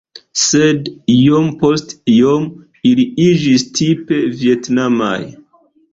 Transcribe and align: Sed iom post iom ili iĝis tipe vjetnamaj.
Sed 0.43 0.87
iom 1.15 1.51
post 1.59 1.93
iom 2.13 2.47
ili 2.93 3.07
iĝis 3.27 3.67
tipe 3.81 4.23
vjetnamaj. 4.41 5.21